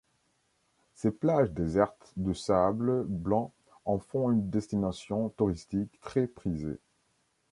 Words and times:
Ses 0.95 1.11
plages 1.11 1.51
désertes 1.51 2.11
de 2.17 2.33
sable 2.33 3.03
blanc 3.03 3.53
en 3.85 3.99
font 3.99 4.31
une 4.31 4.49
destination 4.49 5.29
touristique 5.29 5.99
très 6.01 6.25
prisée. 6.25 6.79